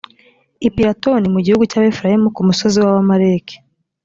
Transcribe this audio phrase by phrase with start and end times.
[0.67, 3.55] i piratoni mu gihugu cy abefurayimu ku musozi w abamaleki